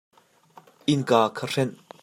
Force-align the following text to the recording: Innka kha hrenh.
Innka 0.93 1.19
kha 1.35 1.45
hrenh. 1.51 1.75